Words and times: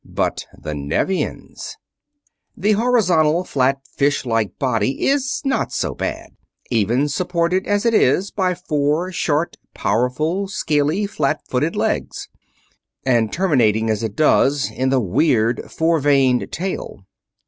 But 0.03 0.47
the 0.57 0.73
Nevians 0.73 1.77
The 2.57 2.71
horizontal, 2.71 3.43
flat, 3.43 3.81
fish 3.87 4.25
like 4.25 4.57
body 4.57 5.05
is 5.05 5.43
not 5.45 5.71
so 5.71 5.93
bad, 5.93 6.29
even 6.71 7.07
supported 7.07 7.67
as 7.67 7.85
it 7.85 7.93
is 7.93 8.31
by 8.31 8.55
four 8.55 9.11
short, 9.11 9.57
powerful, 9.75 10.47
scaly, 10.47 11.05
flat 11.05 11.41
footed 11.47 11.75
legs; 11.75 12.29
and 13.05 13.31
terminating 13.31 13.91
as 13.91 14.01
it 14.01 14.15
does 14.15 14.71
in 14.71 14.89
the 14.89 14.99
weird, 14.99 15.69
four 15.71 15.99
vaned 16.01 16.49
tail. 16.51 17.05